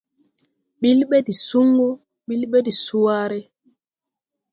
[0.81, 1.89] Bil ɓɛ de sungu,
[2.27, 3.39] bil ɓɛ de sùwàare.